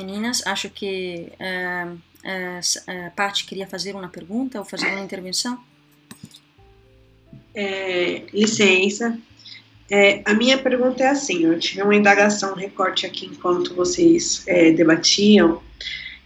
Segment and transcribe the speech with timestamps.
[0.00, 0.46] meninas.
[0.46, 5.58] Acho que uh, uh, Paty queria fazer uma pergunta ou fazer uma intervenção.
[7.54, 9.18] É, licença.
[9.90, 14.44] É, a minha pergunta é assim: eu tive uma indagação, um recorte aqui enquanto vocês
[14.46, 15.60] é, debatiam.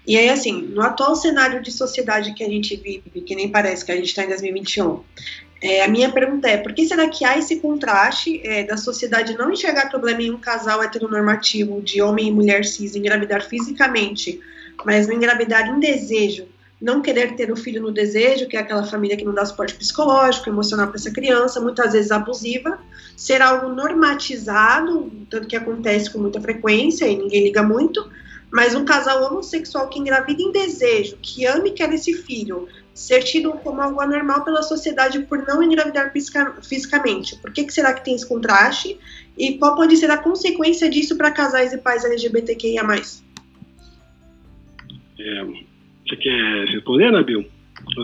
[0.06, 3.84] E aí, assim, no atual cenário de sociedade que a gente vive, que nem parece
[3.84, 5.00] que a gente está em 2021,
[5.62, 9.36] é, a minha pergunta é: por que será que há esse contraste é, da sociedade
[9.38, 14.38] não enxergar problema em um casal heteronormativo de homem e mulher cis engravidar fisicamente,
[14.84, 16.46] mas não engravidar em desejo,
[16.78, 19.74] não querer ter o filho no desejo, que é aquela família que não dá suporte
[19.74, 22.78] psicológico, emocional para essa criança, muitas vezes abusiva,
[23.16, 28.06] ser algo normatizado, tanto que acontece com muita frequência e ninguém liga muito,
[28.54, 33.24] mas um casal homossexual que engravida em desejo, que ama e quer esse filho, ser
[33.24, 36.12] tido como algo anormal pela sociedade por não engravidar
[36.62, 37.36] fisicamente.
[37.38, 38.96] Por que, que será que tem esse contraste?
[39.36, 42.84] E qual pode ser a consequência disso para casais e pais LGBTQIA+.
[45.18, 47.44] É, você quer responder, Nabil?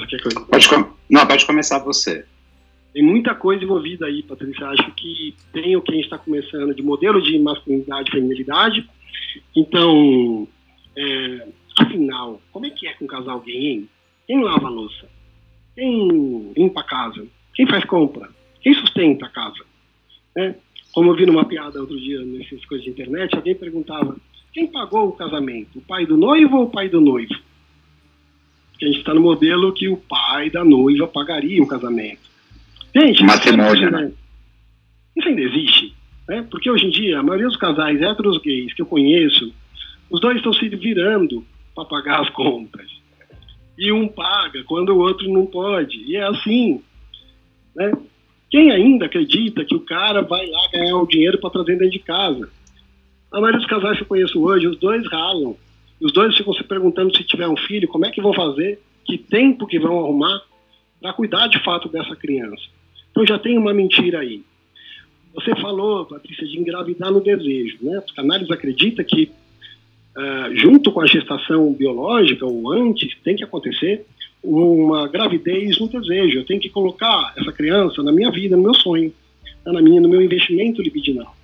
[0.08, 0.46] Quer que eu...
[0.46, 0.68] pode.
[1.08, 2.24] Não, pode começar você.
[2.92, 4.66] Tem muita coisa envolvida aí, Patrícia.
[4.66, 8.90] Acho que tem o que a gente está começando de modelo de masculinidade e feminilidade.
[9.56, 10.48] Então,
[10.96, 13.88] é, afinal, como é que é com um casal gay, hein?
[14.26, 15.08] Quem lava a louça?
[15.74, 17.26] Quem limpa a casa?
[17.54, 18.28] Quem faz compra?
[18.60, 19.64] Quem sustenta a casa?
[20.36, 20.54] Né?
[20.92, 24.16] Como eu vi numa piada outro dia nessas coisas de internet, alguém perguntava
[24.52, 25.78] quem pagou o casamento?
[25.78, 27.34] O pai do noivo ou o pai do noivo?
[28.72, 32.30] Porque a gente está no modelo que o pai da noiva pagaria o casamento.
[32.94, 34.12] Gente, matrimônio, né?
[35.16, 35.94] Isso ainda existe.
[36.30, 36.46] Né?
[36.48, 39.52] Porque hoje em dia, a maioria dos casais héteros gays que eu conheço,
[40.08, 42.86] os dois estão se virando para pagar as compras
[43.76, 45.96] e um paga quando o outro não pode.
[46.04, 46.80] E é assim.
[47.74, 47.92] Né?
[48.48, 51.98] Quem ainda acredita que o cara vai lá ganhar o dinheiro para trazer dentro de
[51.98, 52.48] casa?
[53.32, 55.56] A maioria dos casais que eu conheço hoje, os dois ralam.
[56.00, 59.18] Os dois ficam se perguntando se tiver um filho, como é que vão fazer, que
[59.18, 60.40] tempo que vão arrumar
[61.00, 62.62] para cuidar de fato dessa criança.
[63.10, 64.44] Então já tem uma mentira aí.
[65.34, 67.78] Você falou, Patrícia, de engravidar no desejo.
[67.82, 67.98] Né?
[67.98, 69.30] A psicanálise acredita que
[70.16, 74.04] uh, junto com a gestação biológica ou antes, tem que acontecer
[74.42, 76.38] uma gravidez no desejo.
[76.38, 79.12] Eu tenho que colocar essa criança na minha vida, no meu sonho,
[79.64, 81.34] né, na minha, no meu investimento libidinal.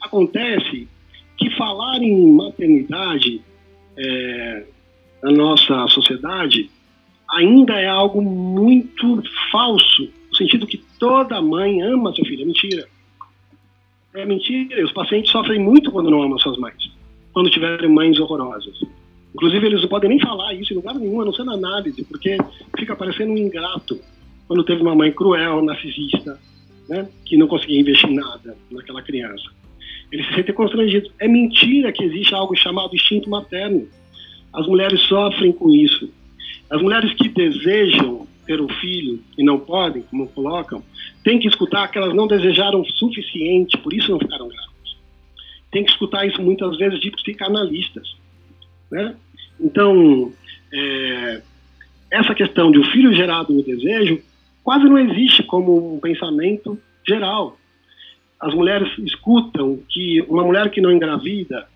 [0.00, 0.88] Acontece
[1.36, 3.40] que falar em maternidade
[3.96, 4.64] é,
[5.22, 6.70] na nossa sociedade
[7.28, 12.42] ainda é algo muito falso, no sentido que toda mãe ama seu filho.
[12.42, 12.93] É mentira.
[14.14, 14.84] É mentira.
[14.84, 16.94] Os pacientes sofrem muito quando não amam suas mães
[17.34, 18.80] quando tiverem mães horrorosas.
[19.34, 22.04] Inclusive, eles não podem nem falar isso em lugar nenhum, a não ser na análise,
[22.04, 22.38] porque
[22.78, 24.00] fica parecendo um ingrato
[24.46, 26.38] quando teve uma mãe cruel, narcisista,
[26.88, 29.50] né, que não conseguia investir nada naquela criança.
[30.12, 31.10] Eles se sentem constrangidos.
[31.18, 33.88] É mentira que existe algo chamado instinto materno.
[34.52, 36.08] As mulheres sofrem com isso.
[36.70, 40.82] As mulheres que desejam ter um filho e não podem, como colocam,
[41.22, 44.74] têm que escutar que elas não desejaram o suficiente, por isso não ficaram grávidas
[45.74, 48.14] tem que escutar isso muitas vezes de psicanalistas.
[48.88, 49.16] Né?
[49.60, 50.32] Então,
[50.72, 51.42] é,
[52.12, 54.22] essa questão de o filho gerado no desejo
[54.62, 57.58] quase não existe como um pensamento geral.
[58.40, 61.66] As mulheres escutam que uma mulher que não engravida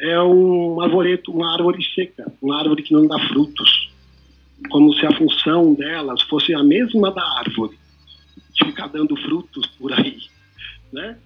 [0.00, 3.92] é um arvoreto, uma árvore seca, uma árvore que não dá frutos,
[4.70, 7.78] como se a função delas fosse a mesma da árvore,
[8.52, 10.18] de ficar dando frutos por aí,
[10.92, 11.18] né?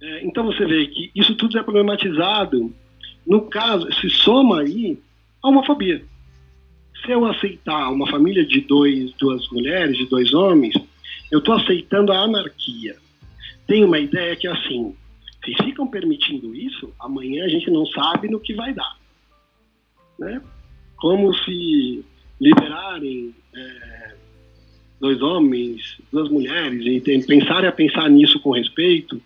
[0.00, 2.72] É, então você vê que isso tudo é problematizado.
[3.26, 4.98] No caso, se soma aí
[5.42, 6.04] a homofobia.
[7.04, 10.74] Se eu aceitar uma família de dois, duas mulheres, de dois homens,
[11.30, 12.96] eu estou aceitando a anarquia.
[13.66, 14.94] Tem uma ideia que é assim:
[15.44, 18.96] se ficam permitindo isso, amanhã a gente não sabe no que vai dar.
[20.18, 20.40] Né?
[20.96, 22.04] Como se
[22.40, 24.14] liberarem é,
[25.00, 29.20] dois homens, duas mulheres, e pensarem a pensar nisso com respeito,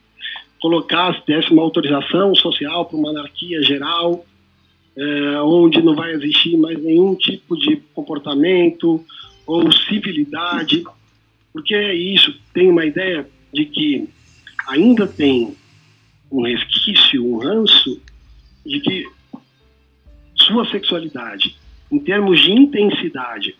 [0.61, 4.25] colocasse, desse uma autorização social para uma anarquia geral,
[4.97, 9.05] é, onde não vai existir mais nenhum tipo de comportamento
[9.47, 10.85] ou civilidade,
[11.53, 14.09] porque é isso, tem uma ideia de que
[14.69, 15.57] ainda tem
[16.31, 18.01] um resquício, um ranço
[18.65, 19.07] de que
[20.37, 21.57] sua sexualidade,
[21.93, 23.55] em termos de intensidade,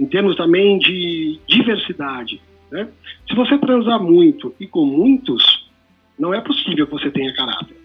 [0.00, 2.40] em termos também de diversidade,
[2.72, 2.88] né?
[3.28, 5.70] se você transar muito e com muitos,
[6.18, 7.76] não é possível que você tenha caráter.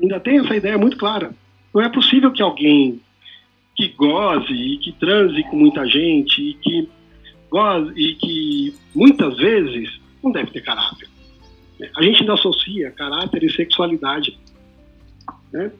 [0.00, 1.34] Ainda tem essa ideia muito clara.
[1.74, 3.00] Não é possível que alguém
[3.76, 6.88] que goze e que transe com muita gente e que
[7.50, 11.08] goze e que muitas vezes não deve ter caráter.
[11.96, 14.38] A gente ainda associa caráter e sexualidade.
[15.52, 15.70] Né?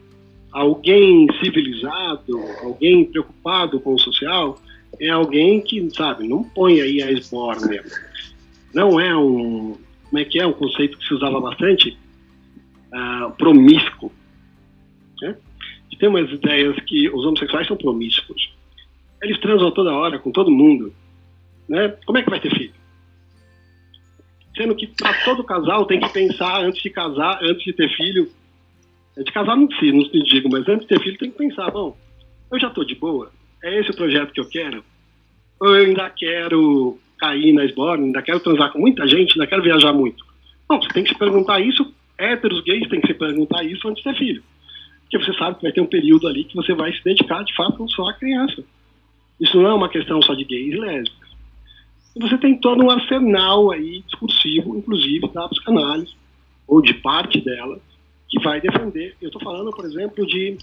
[0.51, 4.59] Alguém civilizado, alguém preocupado com o social,
[4.99, 7.83] é alguém que, sabe, não põe aí a esbórnia.
[8.73, 9.77] Não é um,
[10.11, 11.97] como é que é, um conceito que se usava bastante?
[12.93, 14.11] Uh, promíscuo.
[15.21, 15.37] Né?
[15.89, 18.53] E tem umas ideias que os homossexuais são promíscuos.
[19.23, 20.93] Eles transam toda hora com todo mundo.
[21.69, 21.95] Né?
[22.05, 22.73] Como é que vai ter filho?
[24.57, 28.29] Sendo que para todo casal tem que pensar antes de casar, antes de ter filho.
[29.17, 31.37] Antes de casar não se, não se digo, mas antes de ter filho tem que
[31.37, 31.97] pensar, bom,
[32.51, 33.31] eu já estou de boa,
[33.63, 34.83] é esse o projeto que eu quero?
[35.59, 39.61] Ou eu ainda quero cair na esborne, ainda quero transar com muita gente, ainda quero
[39.61, 40.25] viajar muito?
[40.69, 44.03] Não, você tem que se perguntar isso, héteros, gays, tem que se perguntar isso antes
[44.03, 44.43] de ter filho.
[45.01, 47.53] Porque você sabe que vai ter um período ali que você vai se dedicar de
[47.53, 48.63] fato só à criança.
[49.39, 51.29] Isso não é uma questão só de gays e lésbicas.
[52.15, 56.13] E você tem todo um arsenal aí discursivo, inclusive da psicanálise,
[56.67, 57.79] ou de parte dela,
[58.31, 59.13] que vai defender.
[59.21, 60.57] Eu estou falando, por exemplo, de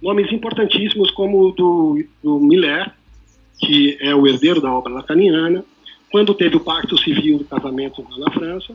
[0.00, 2.90] nomes importantíssimos como o do, do Miller,
[3.58, 5.62] que é o herdeiro da obra lacaniana.
[6.10, 8.74] Quando teve o pacto civil do casamento na França,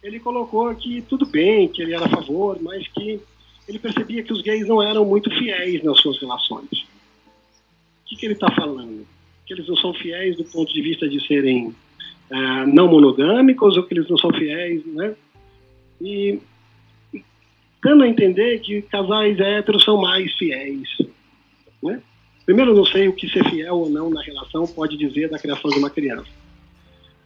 [0.00, 3.20] ele colocou que tudo bem, que ele era a favor, mas que
[3.68, 6.70] ele percebia que os gays não eram muito fiéis nas suas relações.
[6.70, 9.04] O que, que ele está falando?
[9.44, 11.74] Que eles não são fiéis do ponto de vista de serem
[12.30, 15.14] é, não monogâmicos ou que eles não são fiéis, né?
[16.00, 16.40] E
[17.82, 20.88] dando a entender que casais héteros são mais fiéis.
[21.82, 22.00] Né?
[22.46, 25.70] Primeiro, não sei o que ser fiel ou não na relação pode dizer da criação
[25.70, 26.30] de uma criança.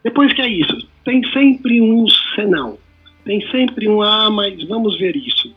[0.03, 2.05] Depois que é isso, tem sempre um
[2.35, 2.77] senão.
[3.23, 5.53] Tem sempre um, ah, mas vamos ver isso.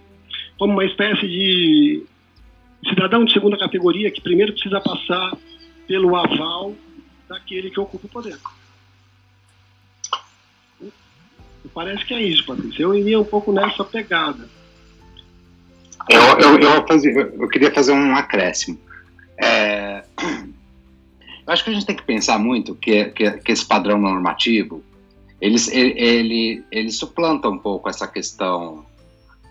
[0.59, 2.05] Como uma espécie de
[2.89, 5.37] cidadão de segunda categoria que primeiro precisa passar
[5.87, 6.75] pelo aval
[7.29, 8.39] daquele que ocupa o poder.
[11.73, 12.83] Parece que é isso, Patrícia.
[12.83, 14.49] Eu iria um pouco nessa pegada.
[16.09, 18.79] Eu, eu, eu, fazia, eu queria fazer um acréscimo.
[19.37, 20.05] É,
[21.47, 24.83] eu acho que a gente tem que pensar muito que, que, que esse padrão normativo
[25.41, 28.85] ele, ele, ele suplanta um pouco essa questão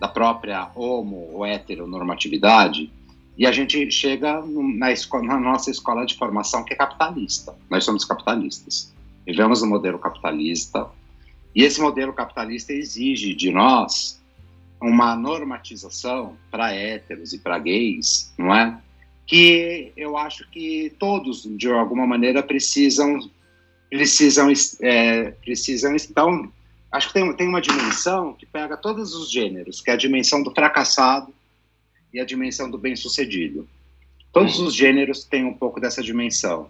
[0.00, 2.90] da própria homo ou heteronormatividade
[3.36, 4.88] e a gente chega na,
[5.22, 7.54] na nossa escola de formação que é capitalista.
[7.68, 8.94] Nós somos capitalistas.
[9.26, 10.86] Vivemos no modelo capitalista
[11.54, 14.19] e esse modelo capitalista exige de nós
[14.80, 18.80] uma normatização para héteros e para gays, não é?
[19.26, 23.18] Que eu acho que todos, de alguma maneira, precisam
[23.88, 24.48] precisam
[24.82, 26.52] é, precisam então
[26.92, 30.44] acho que tem, tem uma dimensão que pega todos os gêneros que é a dimensão
[30.44, 31.34] do fracassado
[32.14, 33.68] e a dimensão do bem sucedido
[34.32, 36.68] todos os gêneros têm um pouco dessa dimensão.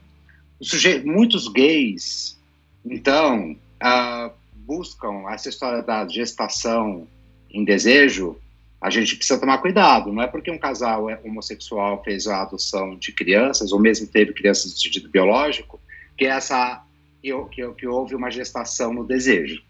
[1.04, 2.38] Muitos gays
[2.84, 7.06] então uh, buscam essa história da gestação
[7.52, 8.36] em desejo,
[8.80, 10.12] a gente precisa tomar cuidado.
[10.12, 14.32] Não é porque um casal é homossexual fez a adoção de crianças, ou mesmo teve
[14.32, 15.80] crianças de sentido biológico,
[16.16, 16.82] que essa
[17.22, 19.62] que, que, que houve uma gestação no desejo.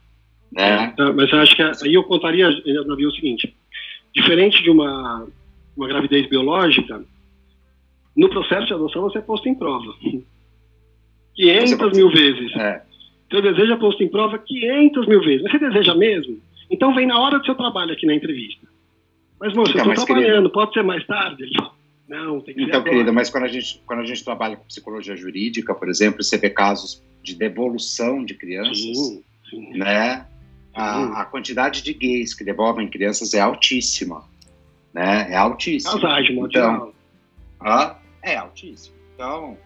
[0.53, 0.95] Né?
[0.99, 2.49] É, mas acho que aí eu contaria,
[2.87, 3.55] Davi, o seguinte:
[4.15, 5.27] diferente de uma,
[5.77, 7.05] uma gravidez biológica,
[8.17, 9.93] no processo de adoção você é posto em prova.
[11.35, 12.55] 500 mil vezes.
[12.57, 12.83] É.
[13.31, 15.43] Seu desejo é posto em prova 500 mil vezes.
[15.43, 16.39] Você deseja mesmo?
[16.71, 18.67] Então vem na hora do seu trabalho aqui na entrevista.
[19.41, 21.43] Mas, moço, então, eu estou trabalhando, querido, pode ser mais tarde?
[21.43, 21.73] Ele fala,
[22.07, 24.65] não, tem que então, ser querida, mas quando a, gente, quando a gente trabalha com
[24.65, 29.79] psicologia jurídica, por exemplo, você vê casos de devolução de crianças, sim, sim.
[29.79, 30.27] né?
[30.75, 34.25] A, a, quantidade de gays que devolvem crianças é altíssima,
[34.93, 35.29] né?
[35.31, 35.99] É altíssima.
[36.47, 36.93] Então,
[37.61, 38.95] ah, é altíssimo.
[39.15, 39.57] Então,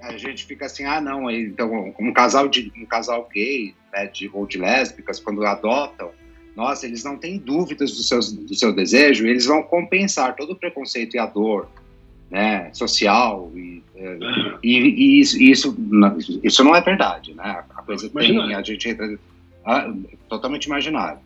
[0.00, 4.28] a gente fica assim, ah, não, então um casal de um casal gay, né, de,
[4.32, 6.10] ou de lésbicas, quando adotam,
[6.56, 10.56] nossa, eles não têm dúvidas do seu, do seu desejo, eles vão compensar todo o
[10.56, 11.68] preconceito e a dor
[12.30, 14.58] né, social e, uhum.
[14.62, 15.76] e, e isso, isso,
[16.42, 17.64] isso não é verdade, né?
[17.70, 19.18] A coisa tem, a gente entra
[19.64, 19.92] ah,
[20.28, 21.20] totalmente imaginário.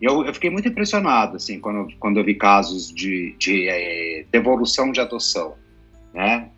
[0.00, 4.92] Eu, eu fiquei muito impressionado, assim, quando, quando eu vi casos de, de é, devolução
[4.92, 5.54] de adoção,
[6.14, 6.48] né?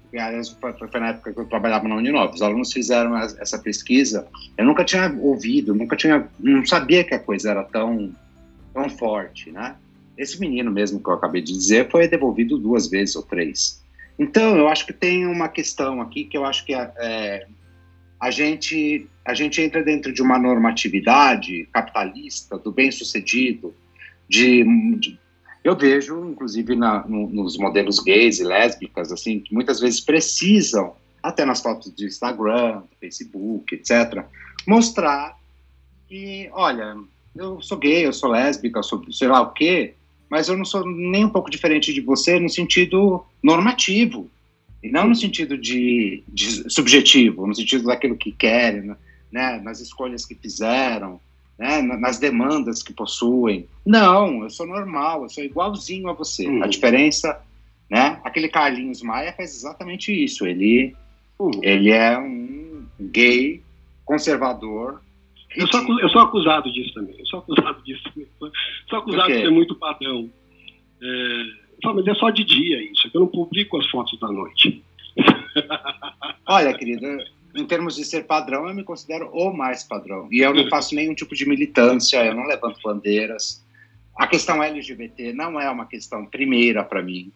[0.60, 2.34] Foi, foi na época que eu trabalhava na Uninove.
[2.34, 4.28] Os alunos fizeram essa pesquisa.
[4.58, 8.14] Eu nunca tinha ouvido, nunca tinha, não sabia que a coisa era tão,
[8.74, 9.74] tão forte, né?
[10.16, 13.82] Esse menino mesmo que eu acabei de dizer foi devolvido duas vezes ou três.
[14.18, 17.46] Então, eu acho que tem uma questão aqui que eu acho que é, é
[18.20, 23.74] a gente a gente entra dentro de uma normatividade capitalista do bem-sucedido,
[24.28, 24.64] de,
[24.98, 25.18] de
[25.64, 30.94] eu vejo, inclusive, na, no, nos modelos gays e lésbicas, assim, que muitas vezes precisam,
[31.22, 34.24] até nas fotos de Instagram, Facebook, etc.,
[34.66, 35.38] mostrar
[36.08, 36.96] que, olha,
[37.36, 39.94] eu sou gay, eu sou lésbica, eu sou sei lá o quê,
[40.28, 44.30] mas eu não sou nem um pouco diferente de você no sentido normativo,
[44.82, 48.96] e não no sentido de, de subjetivo, no sentido daquilo que querem,
[49.30, 51.20] né, nas escolhas que fizeram,
[51.62, 53.68] né, nas demandas que possuem.
[53.86, 56.44] Não, eu sou normal, eu sou igualzinho a você.
[56.44, 56.60] Uhum.
[56.60, 57.40] A diferença,
[57.88, 60.44] né, aquele Carlinhos Maia faz exatamente isso.
[60.44, 60.92] Ele,
[61.38, 61.52] uhum.
[61.62, 63.62] ele é um gay
[64.04, 65.00] conservador.
[65.54, 67.14] Eu sou, eu sou acusado disso também.
[67.16, 68.28] Eu sou acusado disso também.
[68.88, 70.28] Sou acusado de ser muito padrão.
[71.00, 74.82] É, mas é só de dia isso, é eu não publico as fotos da noite.
[76.46, 80.28] Olha, querida, em termos de ser padrão, eu me considero o mais padrão.
[80.30, 83.62] E eu não faço nenhum tipo de militância, eu não levanto bandeiras.
[84.16, 87.32] A questão LGBT não é uma questão primeira para mim.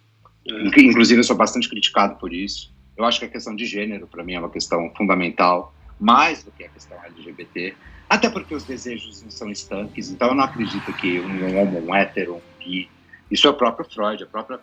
[0.49, 0.81] É.
[0.81, 2.75] Inclusive, eu sou bastante criticado por isso.
[2.97, 6.51] Eu acho que a questão de gênero, para mim, é uma questão fundamental, mais do
[6.51, 7.75] que a questão LGBT.
[8.09, 11.95] Até porque os desejos não são estanques, então eu não acredito que um homo, um
[11.95, 12.89] hétero, um bi.
[13.31, 14.61] Isso é o próprio Freud, a própria.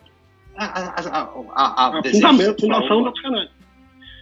[0.56, 1.20] A, a, a,
[1.54, 3.52] a, a, a fundação da psicanálise.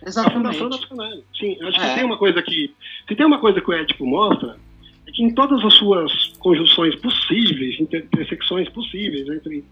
[0.07, 0.37] Exatamente.
[0.37, 1.25] A fundação da psicanálise.
[1.39, 1.89] Sim, acho é.
[1.89, 2.75] que tem uma coisa que.
[3.09, 4.57] Se tem uma coisa que o Édipo mostra,
[5.07, 9.65] é que em todas as suas conjunções possíveis, intersecções possíveis, entre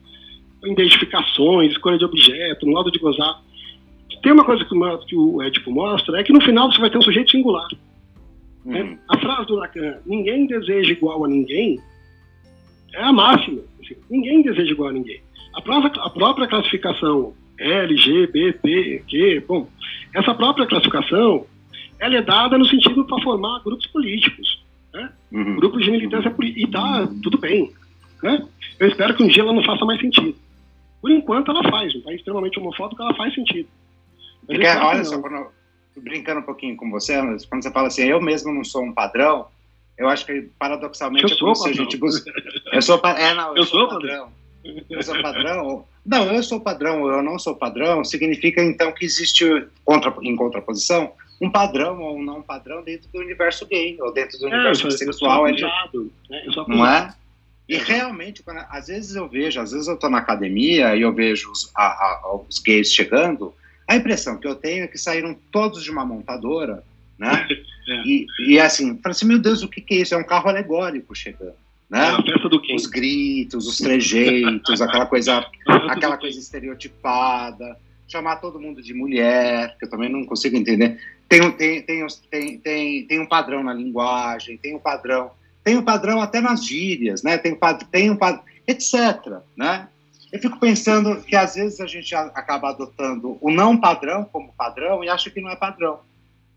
[0.64, 3.42] identificações, escolha de objeto, modo de gozar,
[4.22, 7.02] tem uma coisa que, o Édipo mostra, é que no final você vai ter um
[7.02, 7.66] sujeito singular.
[8.64, 8.82] Né?
[8.82, 8.98] Uhum.
[9.08, 11.80] A frase do Lacan, ninguém deseja igual a ninguém,
[12.94, 13.62] é a máxima.
[13.82, 15.22] Assim, ninguém deseja igual a ninguém.
[15.54, 19.68] A própria, a própria classificação LGBTQ, bom,
[20.14, 21.46] essa própria classificação,
[21.98, 25.12] ela é dada no sentido para formar grupos políticos, né?
[25.30, 25.56] Uhum.
[25.56, 27.70] grupos de militância política, e tá tudo bem,
[28.22, 28.46] né?
[28.78, 30.34] Eu espero que um dia ela não faça mais sentido.
[31.02, 33.68] Por enquanto ela faz, um país extremamente homofóbico, ela faz sentido.
[34.46, 35.48] Porque, olha só, quando,
[35.98, 37.14] brincando um pouquinho com você,
[37.48, 39.46] quando você fala assim, eu mesmo não sou um padrão,
[39.98, 42.32] eu acho que paradoxalmente eu é como se a gente busca.
[42.72, 44.08] Eu sou, é, não, eu, eu sou, sou padrão.
[44.08, 44.39] padrão.
[44.64, 45.84] Eu sou padrão?
[46.04, 49.44] Não, eu sou padrão, eu não sou padrão, significa então que existe,
[49.84, 54.38] contra, em contraposição, um padrão ou um não padrão dentro do universo gay, ou dentro
[54.38, 55.46] do é, universo sexual.
[55.46, 56.42] Acusado, né?
[56.68, 57.14] não é?
[57.68, 61.12] E realmente, quando, às vezes eu vejo, às vezes eu estou na academia e eu
[61.14, 63.54] vejo os, a, a, os gays chegando,
[63.86, 66.84] a impressão que eu tenho é que saíram todos de uma montadora,
[67.18, 67.46] né?
[67.88, 68.02] É.
[68.06, 70.14] E, e assim, fala assim, meu Deus, o que, que é isso?
[70.14, 71.56] É um carro alegórico chegando.
[71.90, 72.08] Né?
[72.08, 75.44] É festa do Os gritos, os trejeitos, aquela coisa,
[75.90, 81.00] aquela coisa estereotipada, chamar todo mundo de mulher, que eu também não consigo entender.
[81.28, 85.32] Tem, tem, tem, tem, tem, tem um padrão na linguagem, tem um padrão,
[85.64, 87.36] tem um padrão até nas gírias, né?
[87.36, 87.58] Tem,
[87.90, 89.40] tem um padrão, etc.
[89.56, 89.88] Né?
[90.32, 95.02] Eu fico pensando que às vezes a gente acaba adotando o não padrão como padrão
[95.02, 96.00] e acha que não é padrão,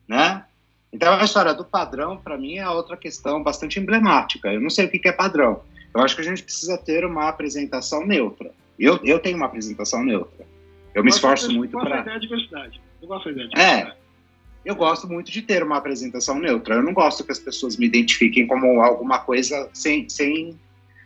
[0.07, 0.45] né?
[0.93, 4.53] Então, a história do padrão, para mim, é outra questão bastante emblemática.
[4.53, 5.63] Eu não sei o que é padrão.
[5.93, 8.51] Eu acho que a gente precisa ter uma apresentação neutra.
[8.77, 10.45] Eu, eu tenho uma apresentação neutra.
[10.93, 11.89] Eu me esforço muito para.
[11.89, 12.81] Eu gosto da diversidade.
[13.01, 13.91] Eu gosto da de diversidade.
[13.91, 14.03] É.
[14.63, 16.75] Eu gosto muito de ter uma apresentação neutra.
[16.75, 20.57] Eu não gosto que as pessoas me identifiquem como alguma coisa sem, sem,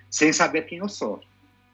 [0.09, 1.21] sem saber quem eu sou.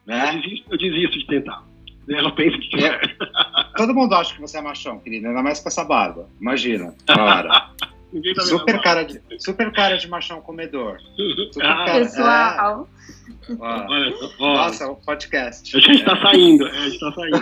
[0.06, 0.36] Né?
[0.36, 1.64] Eu, desisto, eu desisto de tentar.
[2.10, 3.00] Ela pensa que é.
[3.76, 6.30] Todo mundo acha que você é machão, querida, ainda mais com essa barba.
[6.40, 6.94] Imagina.
[7.08, 7.72] Cara.
[8.14, 11.00] Ninguém tá super, cara de, super cara de machão comedor.
[11.52, 12.90] Super ah, cara, pessoal.
[12.90, 13.04] É.
[13.60, 15.76] Olha, Nossa, o podcast.
[15.76, 17.42] A gente tá saindo, a gente tá saindo.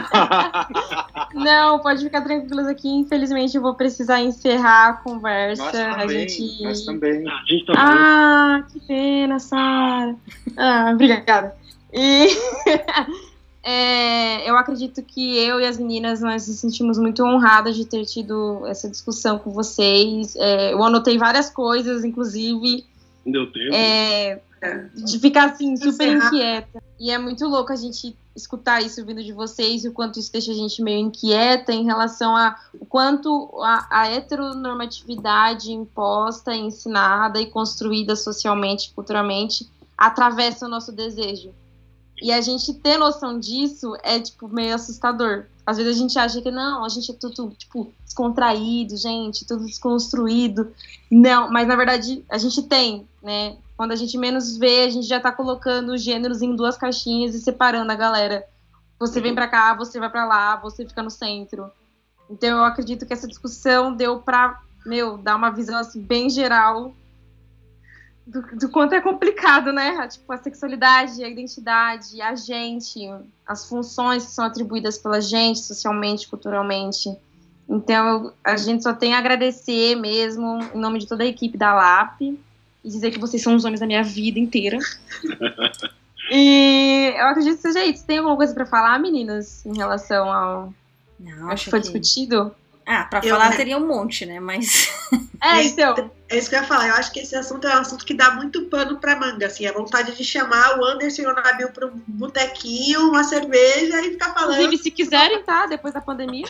[1.44, 2.88] Não, pode ficar tranquilos aqui.
[2.88, 5.64] Infelizmente, eu vou precisar encerrar a conversa.
[5.64, 6.64] Nós também, a gente...
[6.64, 7.28] nós também.
[7.28, 10.16] Ah, a gente tá ah que pena, Sara.
[10.58, 11.56] Ah, obrigada.
[11.94, 12.28] E
[13.64, 18.06] É, eu acredito que eu e as meninas nós nos sentimos muito honradas de ter
[18.06, 20.36] tido essa discussão com vocês.
[20.36, 22.84] É, eu anotei várias coisas, inclusive.
[23.26, 23.74] Deu tempo.
[23.74, 24.42] É,
[24.96, 26.82] de ficar assim, super inquieta.
[27.00, 30.32] E é muito louco a gente escutar isso vindo de vocês e o quanto isso
[30.32, 37.40] deixa a gente meio inquieta em relação a o quanto a, a heteronormatividade imposta, ensinada
[37.40, 41.54] e construída socialmente, culturalmente, atravessa o nosso desejo.
[42.22, 45.46] E a gente ter noção disso é, tipo, meio assustador.
[45.66, 49.66] Às vezes a gente acha que não, a gente é tudo, tipo, descontraído, gente, tudo
[49.66, 50.72] desconstruído.
[51.10, 53.58] Não, mas na verdade a gente tem, né?
[53.76, 57.34] Quando a gente menos vê, a gente já tá colocando os gêneros em duas caixinhas
[57.34, 58.46] e separando a galera.
[59.00, 61.72] Você vem para cá, você vai para lá, você fica no centro.
[62.30, 66.94] Então eu acredito que essa discussão deu pra, meu, dar uma visão assim bem geral
[68.26, 70.08] do, do, quanto é complicado, né?
[70.08, 73.00] Tipo, a sexualidade, a identidade, a gente,
[73.46, 77.16] as funções que são atribuídas pela gente, socialmente, culturalmente.
[77.68, 81.74] Então, a gente só tem a agradecer mesmo, em nome de toda a equipe da
[81.74, 82.38] LAP, e
[82.84, 84.78] dizer que vocês são os homens da minha vida inteira.
[86.34, 88.06] E eu acredito que seja isso.
[88.06, 90.74] Tem alguma coisa para falar, meninas, em relação ao.
[91.20, 92.56] Não, acho que foi discutido?
[92.94, 94.42] Ah, pra eu, falar teria um monte, né?
[94.42, 94.92] Mas.
[95.42, 96.12] É, então.
[96.30, 96.90] É isso que eu ia falar.
[96.90, 99.66] Eu acho que esse assunto é um assunto que dá muito pano pra manga, assim.
[99.66, 104.12] A vontade de chamar o Anderson e o Nabil pra um botequinho, uma cerveja e
[104.12, 104.56] ficar falando.
[104.56, 105.68] Inclusive, se quiserem, tá?
[105.68, 106.46] Depois da pandemia.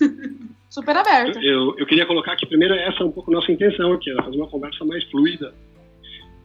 [0.68, 1.38] Super aberto.
[1.38, 4.36] Eu, eu, queria colocar que, primeiro, essa é um pouco nossa intenção aqui, é fazer
[4.36, 5.54] uma conversa mais fluida.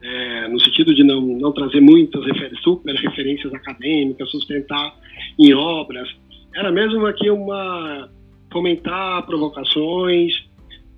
[0.04, 4.96] É, no sentido de não, não trazer muitas refer super referências acadêmicas, sustentar
[5.40, 6.08] em obras.
[6.56, 8.10] Era mesmo aqui uma
[8.52, 10.34] fomentar provocações,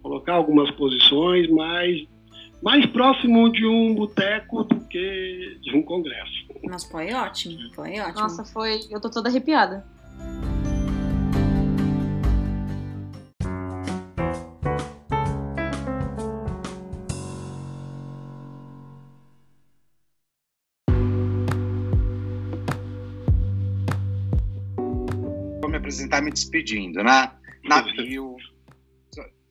[0.01, 2.08] colocar algumas posições, mas
[2.62, 6.48] mais próximo de um boteco do que de um congresso.
[6.63, 8.22] Mas foi ótimo, foi ótimo.
[8.22, 8.81] Nossa, foi.
[8.89, 9.86] Eu tô toda arrepiada.
[25.62, 27.31] Vou me apresentar me despedindo, né?
[27.63, 28.36] Navio,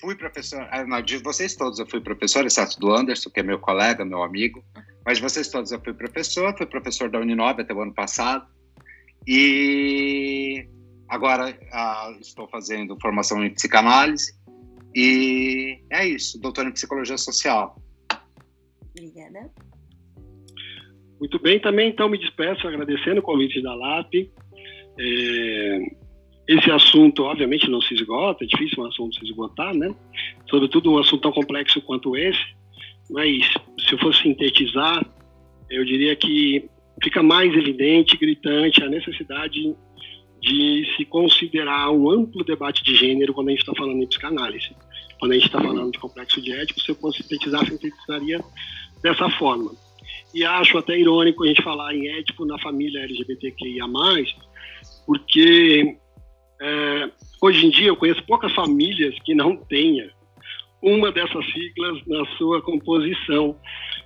[0.01, 3.59] fui professor, ah, de vocês todos eu fui professor, exceto do Anderson, que é meu
[3.59, 4.65] colega, meu amigo,
[5.05, 8.47] mas vocês todos eu fui professor, fui professor da Uninove até o ano passado,
[9.27, 10.67] e
[11.09, 14.33] agora ah, estou fazendo formação em psicanálise,
[14.95, 17.77] e é isso, doutor em psicologia social.
[18.91, 19.51] Obrigada.
[21.21, 24.15] Muito bem, também então me despeço agradecendo o convite da LAP.
[24.99, 25.97] É,
[26.51, 29.95] esse assunto, obviamente, não se esgota, é difícil um assunto se esgotar, né?
[30.49, 32.45] Sobretudo um assunto tão complexo quanto esse.
[33.09, 33.47] Mas,
[33.79, 35.01] se eu fosse sintetizar,
[35.71, 36.69] eu diria que
[37.01, 39.77] fica mais evidente, gritante, a necessidade
[40.43, 44.75] de se considerar um amplo debate de gênero quando a gente está falando em psicanálise.
[45.21, 48.41] Quando a gente está falando de complexo de ético, se eu fosse sintetizar, sintetizaria
[49.01, 49.71] dessa forma.
[50.35, 53.87] E acho até irônico a gente falar em ético na família LGBTQIA+,
[55.07, 55.97] porque
[56.61, 60.11] é, hoje em dia, eu conheço poucas famílias que não tenha
[60.83, 63.57] uma dessas siglas na sua composição,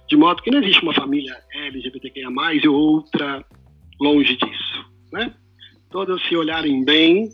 [0.08, 2.28] de modo que não existe uma família LGBTQIA+,
[2.62, 3.44] e outra
[4.00, 5.34] longe disso, né?
[5.90, 7.28] Todas se olharem bem,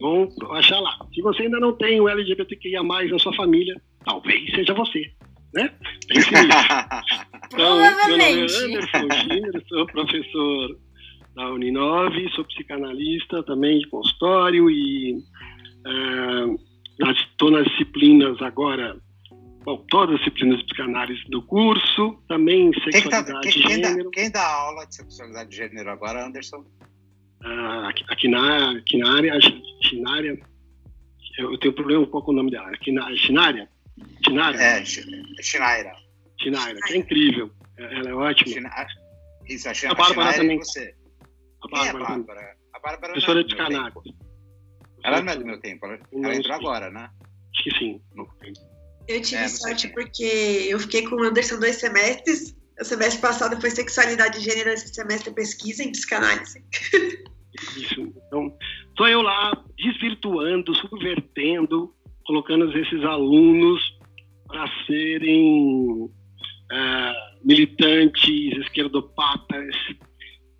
[0.00, 0.98] vão achar lá.
[1.14, 5.10] Se você ainda não tem o LGBTQIA+, na sua família, talvez seja você,
[5.54, 5.72] né?
[6.08, 6.44] Pense nisso.
[7.52, 10.76] Então, meu nome é Anderson Schindler, sou professor
[11.34, 15.22] da Uninove, sou psicanalista também de consultório e
[17.18, 18.96] estou uh, nas disciplinas agora,
[19.64, 23.94] bom, todas as disciplinas de psicanálise do curso, também sexualidade quem tá, quem, de gênero.
[23.94, 26.64] Quem dá, quem dá aula de sexualidade de gênero agora, Anderson?
[27.44, 29.38] Uh, aqui, aqui, na, aqui na área,
[31.38, 33.68] eu, eu tenho problema um pouco com o nome dela, aqui na Chinária?
[34.24, 34.58] Chinária?
[34.58, 35.92] É, Chinaira.
[36.40, 38.52] Chinaira, que é incrível, ela é ótima.
[38.52, 38.70] China...
[39.48, 40.58] Isso, a, a Bárbara também.
[40.58, 40.94] Você.
[41.64, 41.82] A Bárbara.
[41.82, 42.56] Quem é a Bárbara?
[42.72, 44.02] A Bárbara Professora é de Canário.
[45.04, 47.10] Ela não é do meu tempo, ela, ela entrou agora, né?
[47.54, 48.00] Acho que sim.
[49.06, 50.24] Eu tive é, sorte porque
[50.68, 52.56] eu fiquei com o Anderson dois semestres.
[52.80, 56.64] O semestre passado foi sexualidade de gênero, esse semestre pesquisa em psicanálise.
[57.76, 58.12] Isso.
[58.26, 58.56] Então,
[58.88, 61.94] estou eu lá desvirtuando, subvertendo,
[62.26, 63.80] colocando esses alunos
[64.46, 69.76] para serem uh, militantes, esquerdopatas,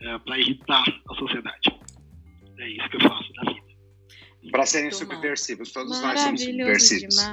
[0.04, 1.80] é, para irritar a sociedade.
[2.58, 3.64] É isso que eu faço na vida.
[4.50, 7.16] Para serem subversivos, todos nós somos subversivos.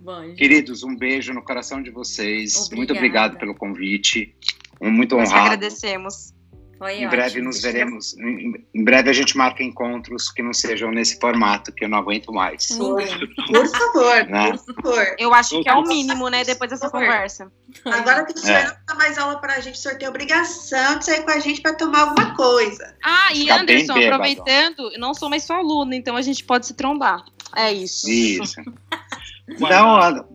[0.00, 2.56] Bom, Queridos, um beijo no coração de vocês.
[2.56, 2.76] Obrigada.
[2.76, 4.34] Muito obrigado pelo convite.
[4.80, 5.32] Muito honrado.
[5.32, 6.35] Nós agradecemos.
[6.78, 7.10] Foi em ótimo.
[7.10, 8.16] breve nos veremos.
[8.18, 11.98] Em, em, breve a gente marca encontros que não sejam nesse formato, que eu não
[11.98, 12.66] aguento mais.
[12.68, 13.02] Por,
[13.46, 14.52] por favor, né?
[14.52, 15.16] por favor.
[15.18, 16.44] Eu acho que é o mínimo, né?
[16.44, 17.50] Depois dessa conversa.
[17.84, 18.64] Agora que o senhor é.
[18.64, 21.60] não dá mais aula pra gente, o senhor tem obrigação de sair com a gente
[21.60, 22.94] pra tomar alguma coisa.
[23.02, 26.66] Ah, e Ficar Anderson, aproveitando, eu não sou mais sua aluna, então a gente pode
[26.66, 27.24] se trombar.
[27.54, 28.08] É isso.
[28.08, 28.60] Isso.
[29.48, 30.26] então,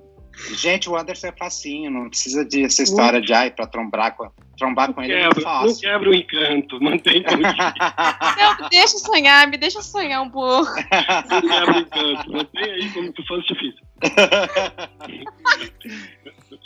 [0.53, 4.29] gente, o Anderson é facinho, não precisa de essa história de ai pra trombar com
[4.57, 9.57] trombar com ele é quebra, Não quebra o encanto, mantém como Não, deixa sonhar, me
[9.57, 10.71] deixa sonhar um pouco.
[10.71, 13.81] Não quebra o encanto, mantém aí como se fosse difícil.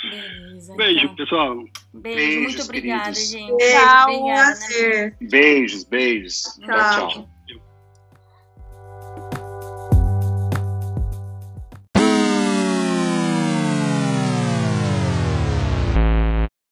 [0.09, 1.15] Beleza, Beijo, então.
[1.15, 1.55] pessoal.
[1.93, 3.55] Beijo, beijos, muito obrigada, gente.
[3.55, 5.13] Beijo, obrigada, né?
[5.21, 6.43] Beijos, beijos.
[6.65, 7.09] Tchau.
[7.09, 7.34] tchau.